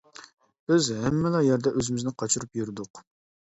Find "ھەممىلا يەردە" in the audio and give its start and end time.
1.01-1.75